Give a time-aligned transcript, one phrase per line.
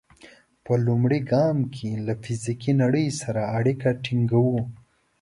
[0.65, 4.59] په لومړي ګام کې له فزیکي نړۍ سره اړیکه ټینګوو.